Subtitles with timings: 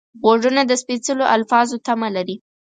[0.21, 2.35] غوږونه د سپېڅلو الفاظو تمه لري